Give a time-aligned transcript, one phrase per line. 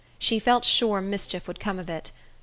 [0.17, 2.11] She felt sure mischief would come of it.